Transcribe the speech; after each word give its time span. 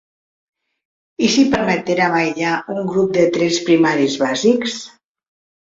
I 1.27 1.29
si 1.33 1.43
permetérem 1.51 2.17
aïllar 2.23 2.55
un 2.79 2.91
grup 2.91 3.15
de 3.21 3.29
trets 3.39 3.61
primaris 3.71 4.21
bàsics? 4.27 4.85